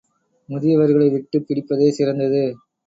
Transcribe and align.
முதியவர்களை 0.49 1.11
விட்டுப் 1.11 1.45
பிடிப்பதே 1.47 1.89
சிறந்தது. 1.89 2.43